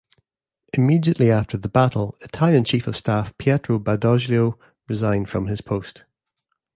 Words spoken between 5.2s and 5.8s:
from his